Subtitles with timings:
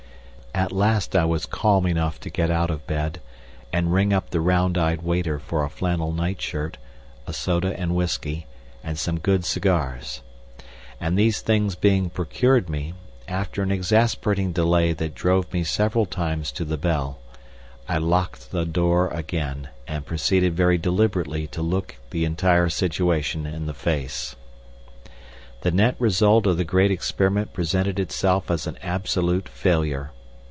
[0.53, 3.21] At last I was calm enough to get out of bed
[3.71, 6.77] and ring up the round eyed waiter for a flannel nightshirt,
[7.25, 8.47] a soda and whisky,
[8.83, 10.21] and some good cigars.
[10.99, 12.93] And these things being procured me,
[13.29, 17.17] after an exasperating delay that drove me several times to the bell,
[17.87, 23.67] I locked the door again and proceeded very deliberately to look the entire situation in
[23.67, 24.35] the face.
[25.61, 30.11] The net result of the great experiment presented itself as an absolute failure.